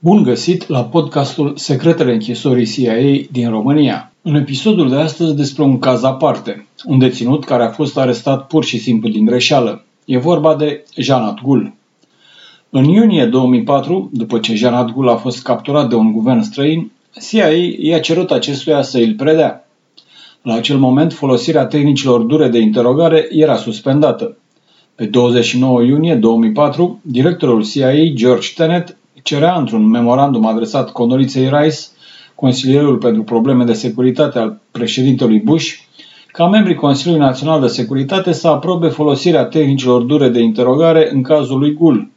[0.00, 4.12] Bun găsit la podcastul Secretele închisorii CIA din România.
[4.22, 8.64] În episodul de astăzi despre un caz aparte, un deținut care a fost arestat pur
[8.64, 9.84] și simplu din greșeală.
[10.04, 11.74] E vorba de Janat Gul.
[12.70, 16.90] În iunie 2004, după ce Janat Gul a fost capturat de un guvern străin,
[17.28, 19.68] CIA i-a cerut acestuia să îl predea.
[20.42, 24.36] La acel moment, folosirea tehnicilor dure de interogare era suspendată.
[24.94, 31.78] Pe 29 iunie 2004, directorul CIA, George Tenet, cerea într-un memorandum adresat Condoleezei Rice,
[32.34, 35.72] consilierul pentru probleme de securitate al președintelui Bush,
[36.32, 41.58] ca membrii Consiliului Național de Securitate să aprobe folosirea tehnicilor dure de interogare în cazul
[41.58, 42.10] lui Gul.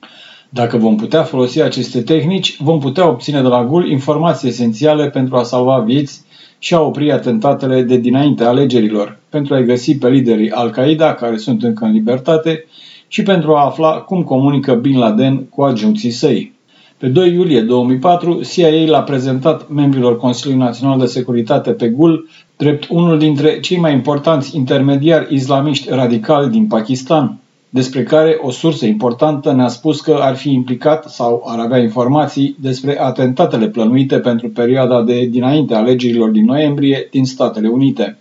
[0.50, 5.36] Dacă vom putea folosi aceste tehnici, vom putea obține de la Gul informații esențiale pentru
[5.36, 6.22] a salva vieți
[6.60, 11.64] și a opri atentatele de dinainte alegerilor, pentru a-i găsi pe liderii Al-Qaeda, care sunt
[11.64, 12.66] încă în libertate,
[13.08, 16.54] și pentru a afla cum comunică Bin Laden cu adjuncții săi.
[17.02, 22.88] Pe 2 iulie 2004, CIA l-a prezentat membrilor Consiliului Național de Securitate pe GUL drept
[22.90, 29.52] unul dintre cei mai importanți intermediari islamiști radicali din Pakistan, despre care o sursă importantă
[29.54, 35.02] ne-a spus că ar fi implicat sau ar avea informații despre atentatele plănuite pentru perioada
[35.04, 38.18] de dinainte alegerilor din noiembrie din Statele Unite.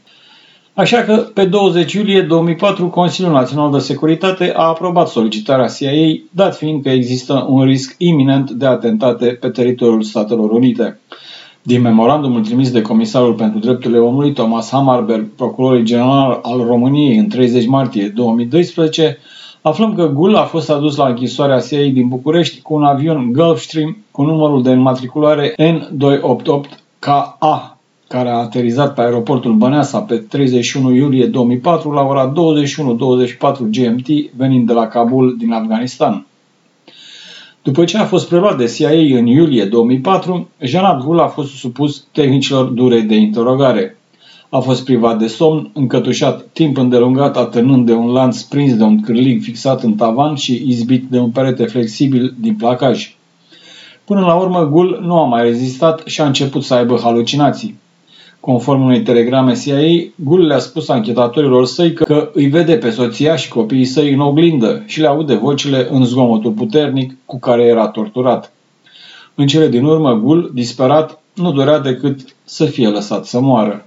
[0.81, 6.56] Așa că, pe 20 iulie 2004, Consiliul Național de Securitate a aprobat solicitarea CIA, dat
[6.56, 11.00] fiind că există un risc iminent de atentate pe teritoriul Statelor Unite.
[11.62, 17.28] Din memorandumul trimis de Comisarul pentru Drepturile Omului, Thomas Hammarberg, procurorul general al României, în
[17.28, 19.19] 30 martie 2012,
[19.62, 23.97] aflăm că Gul a fost adus la închisoarea CIA din București cu un avion Gulfstream
[24.11, 27.80] cu numărul de înmatriculare N288KA
[28.12, 32.36] care a aterizat pe aeroportul Băneasa pe 31 iulie 2004 la ora 21.24
[33.70, 36.27] GMT, venind de la Kabul din Afganistan.
[37.62, 42.06] După ce a fost preluat de CIA în iulie 2004, Jean Abdul a fost supus
[42.12, 43.98] tehnicilor dure de interogare.
[44.48, 49.00] A fost privat de somn, încătușat timp îndelungat atârnând de un lanț prins de un
[49.00, 53.16] cârlig fixat în tavan și izbit de un perete flexibil din placaj.
[54.04, 57.78] Până la urmă, Gul nu a mai rezistat și a început să aibă halucinații.
[58.41, 63.49] Conform unei telegrame CIA, Gul le-a spus anchetatorilor săi că îi vede pe soția și
[63.49, 68.53] copiii săi în oglindă și le aude vocile în zgomotul puternic cu care era torturat.
[69.34, 73.87] În cele din urmă, Gul, disperat, nu dorea decât să fie lăsat să moară.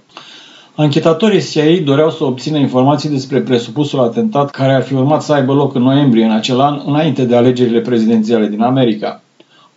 [0.74, 5.52] Anchetatorii CIA doreau să obțină informații despre presupusul atentat care ar fi urmat să aibă
[5.52, 9.22] loc în noiembrie în acel an, înainte de alegerile prezidențiale din America.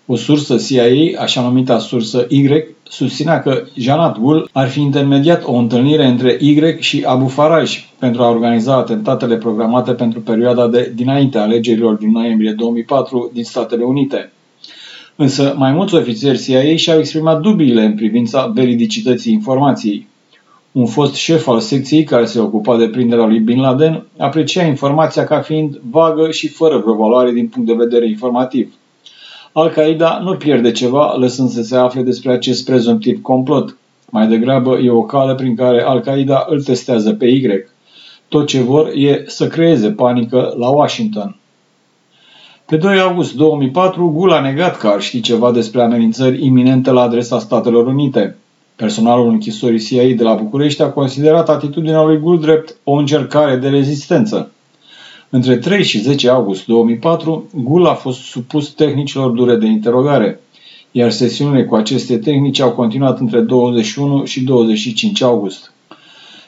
[0.09, 5.55] O sursă CIA, așa numita sursă Y, susținea că Janat Gul ar fi intermediat o
[5.55, 11.37] întâlnire între Y și Abu Faraj pentru a organiza atentatele programate pentru perioada de dinainte
[11.37, 14.31] alegerilor din noiembrie 2004 din Statele Unite.
[15.15, 20.07] Însă mai mulți ofițeri CIA și-au exprimat dubiile în privința veridicității informației.
[20.71, 25.23] Un fost șef al secției care se ocupa de prinderea lui Bin Laden aprecia informația
[25.23, 28.73] ca fiind vagă și fără vreo valoare din punct de vedere informativ.
[29.59, 33.77] Al-Qaeda nu pierde ceva lăsând să se afle despre acest prezumtiv complot.
[34.09, 37.65] Mai degrabă e o cale prin care Al-Qaeda îl testează pe Y.
[38.27, 41.35] Tot ce vor e să creeze panică la Washington.
[42.65, 47.01] Pe 2 august 2004, Gul a negat că ar ști ceva despre amenințări iminente la
[47.01, 48.35] adresa Statelor Unite.
[48.75, 53.67] Personalul închisorii CIA de la București a considerat atitudinea lui Gul drept o încercare de
[53.67, 54.51] rezistență.
[55.29, 60.39] Între 3 și 10 august 2004, Gul a fost supus tehnicilor dure de interogare,
[60.91, 65.71] iar sesiunile cu aceste tehnici au continuat între 21 și 25 august.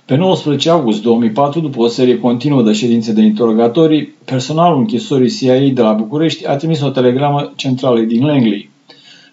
[0.05, 5.73] Pe 19 august 2004, după o serie continuă de ședințe de interogatorii, personalul închisorii CIA
[5.73, 8.69] de la București a trimis o telegramă centralei din Langley.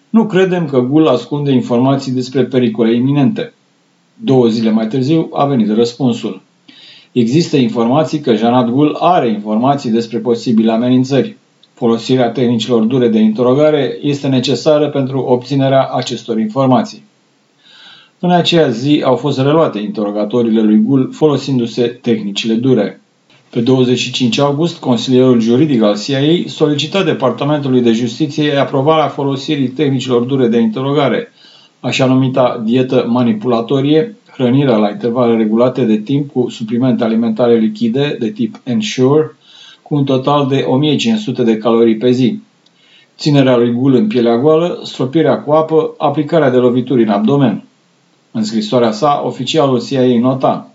[0.09, 3.53] Nu credem că Gul ascunde informații despre pericole iminente.
[4.13, 6.41] Două zile mai târziu a venit răspunsul.
[7.11, 11.37] Există informații că Janat Gul are informații despre posibile amenințări.
[11.73, 17.03] Folosirea tehnicilor dure de interogare este necesară pentru obținerea acestor informații.
[18.19, 23.01] În aceea zi au fost reluate interogatoriile lui Gul folosindu-se tehnicile dure.
[23.49, 30.47] Pe 25 august, consilierul juridic al CIA solicita Departamentului de Justiție aprobarea folosirii tehnicilor dure
[30.47, 31.31] de interogare,
[31.79, 38.29] așa numita dietă manipulatorie, hrănirea la intervale regulate de timp cu suplimente alimentare lichide de
[38.29, 39.35] tip Ensure,
[39.81, 42.39] cu un total de 1500 de calorii pe zi.
[43.17, 47.63] Ținerea lui gul în pielea goală, stropirea cu apă, aplicarea de lovituri în abdomen.
[48.31, 50.71] În scrisoarea sa, oficialul CIA nota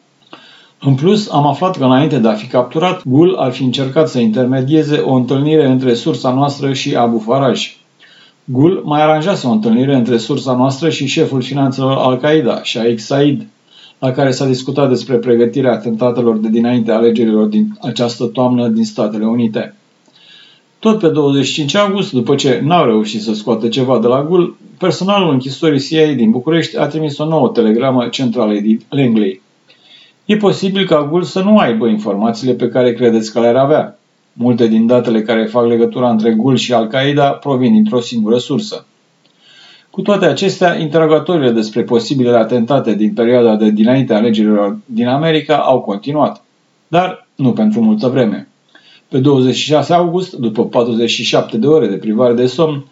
[0.84, 4.18] în plus, am aflat că înainte de a fi capturat, Gul ar fi încercat să
[4.18, 7.76] intermedieze o întâlnire între sursa noastră și Abu Faraj.
[8.44, 13.46] Gul mai aranjase o întâlnire între sursa noastră și șeful finanțelor Al-Qaeda, Sheikh Said,
[13.98, 19.26] la care s-a discutat despre pregătirea atentatelor de dinainte alegerilor din această toamnă din Statele
[19.26, 19.74] Unite.
[20.78, 25.32] Tot pe 25 august, după ce n-au reușit să scoată ceva de la gul, personalul
[25.32, 29.40] închisorii CIA din București a trimis o nouă telegramă centralei Langley.
[30.24, 33.98] E posibil ca gul să nu aibă informațiile pe care credeți că le-ar avea.
[34.32, 38.86] Multe din datele care fac legătura între GUL și Al-Qaeda provin dintr-o singură sursă.
[39.90, 45.80] Cu toate acestea, interogatorile despre posibilele atentate din perioada de dinainte alegerilor din America au
[45.80, 46.44] continuat,
[46.88, 48.48] dar nu pentru multă vreme.
[49.08, 52.84] Pe 26 august, după 47 de ore de privare de somn,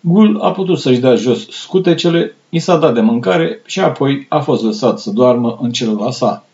[0.00, 4.40] Gul a putut să-și dea jos scutecele, i s-a dat de mâncare și apoi a
[4.40, 6.46] fost lăsat să doarmă în celula sa.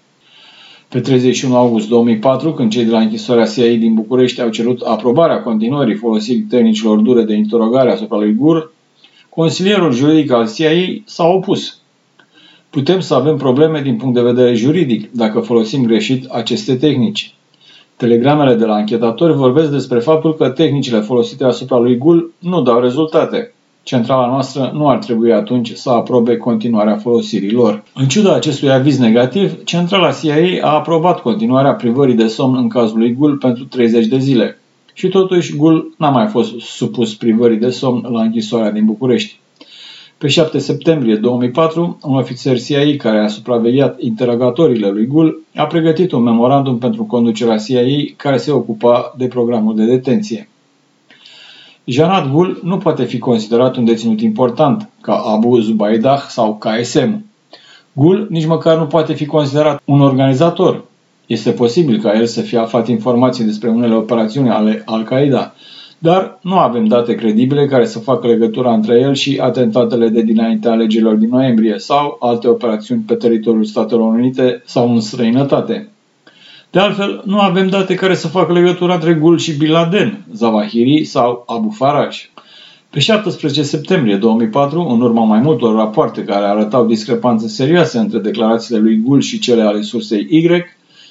[0.94, 5.42] Pe 31 august 2004, când cei de la închisoarea CIA din București au cerut aprobarea
[5.42, 8.72] continuării folosirii tehnicilor dure de interogare asupra lui Gur,
[9.28, 11.80] consilierul juridic al CIA s-a opus.
[12.70, 17.34] Putem să avem probleme din punct de vedere juridic dacă folosim greșit aceste tehnici.
[17.96, 22.80] Telegramele de la anchetatori vorbesc despre faptul că tehnicile folosite asupra lui Gul nu dau
[22.80, 23.53] rezultate.
[23.84, 27.82] Centrala noastră nu ar trebui atunci să aprobe continuarea folosirii lor.
[27.94, 32.98] În ciuda acestui aviz negativ, centrala CIA a aprobat continuarea privării de somn în cazul
[32.98, 34.58] lui Gul pentru 30 de zile.
[34.92, 39.38] Și totuși, Gul n-a mai fost supus privării de somn la închisoarea din București.
[40.18, 46.12] Pe 7 septembrie 2004, un ofițer CIA care a supravegheat interogatorile lui Gul a pregătit
[46.12, 50.48] un memorandum pentru conducerea CIA care se ocupa de programul de detenție.
[51.86, 57.24] Janat Gul nu poate fi considerat un deținut important, ca Abu Zubaydah sau KSM.
[57.92, 60.84] Gul nici măcar nu poate fi considerat un organizator.
[61.26, 65.54] Este posibil ca el să fie aflat informații despre unele operațiuni ale Al-Qaeda,
[65.98, 70.68] dar nu avem date credibile care să facă legătura între el și atentatele de dinainte
[70.68, 75.88] alegerilor din noiembrie sau alte operațiuni pe teritoriul Statelor Unite sau în străinătate.
[76.74, 81.04] De altfel, nu avem date care să facă legătura între Gul și Bin Laden, Zawahiri
[81.04, 82.30] sau Abu Faraj.
[82.90, 88.80] Pe 17 septembrie 2004, în urma mai multor rapoarte care arătau discrepanțe serioase între declarațiile
[88.80, 90.48] lui Gul și cele ale sursei Y,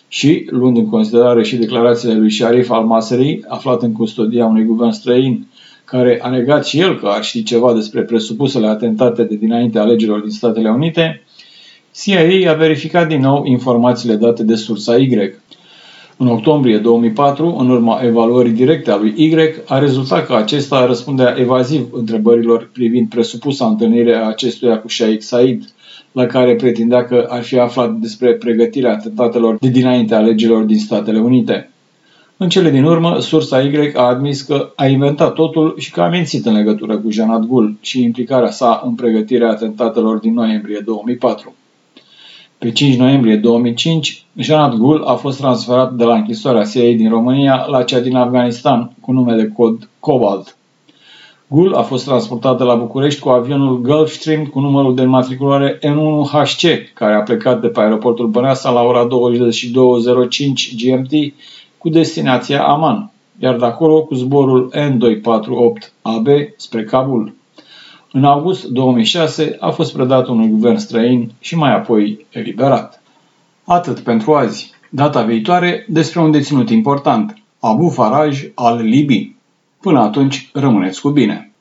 [0.08, 5.48] și, luând în considerare și declarațiile lui Sharif al-Masri, aflat în custodia unui guvern străin,
[5.86, 10.20] care a negat și el că ar ști ceva despre presupusele atentate de dinainte alegerilor
[10.20, 11.24] din Statele Unite,
[11.96, 15.34] CIA a verificat din nou informațiile date de sursa Y.
[16.24, 19.36] În octombrie 2004, în urma evaluării directe a lui Y,
[19.68, 25.64] a rezultat că acesta răspundea evaziv întrebărilor privind presupusa întâlnire a acestuia cu Sheikh Said,
[26.12, 31.20] la care pretindea că ar fi aflat despre pregătirea atentatelor de dinainte alegerilor din Statele
[31.20, 31.70] Unite.
[32.38, 36.10] În cele din urmă, sursa Y a admis că a inventat totul și că a
[36.10, 41.54] mințit în legătură cu Janat Gul și implicarea sa în pregătirea atentatelor din noiembrie 2004.
[42.64, 47.66] Pe 5 noiembrie 2005, Janat Gul a fost transferat de la închisoarea CIA din România
[47.70, 50.58] la cea din Afganistan cu nume de cod Cobalt.
[51.48, 56.94] Gul a fost transportat de la București cu avionul Gulfstream cu numărul de înmatriculare N1HC,
[56.94, 59.10] care a plecat de pe aeroportul Băneasa la ora 22.05
[60.84, 61.34] GMT
[61.78, 67.34] cu destinația Aman, iar de acolo cu zborul N248AB spre Kabul.
[68.16, 73.02] În august 2006 a fost predat unui guvern străin și mai apoi eliberat.
[73.64, 74.72] Atât pentru azi.
[74.90, 79.36] Data viitoare despre un deținut important, Abu Faraj al Libii.
[79.82, 81.53] Până atunci, rămâneți cu bine!